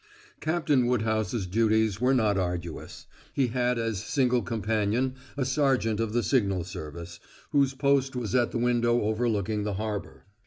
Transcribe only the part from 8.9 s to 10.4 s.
overlooking the harbor.